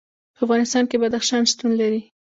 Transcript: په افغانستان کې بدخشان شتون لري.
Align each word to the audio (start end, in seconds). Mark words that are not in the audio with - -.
په 0.35 0.41
افغانستان 0.45 0.83
کې 0.89 0.99
بدخشان 1.03 1.43
شتون 1.51 1.71
لري. 1.81 2.01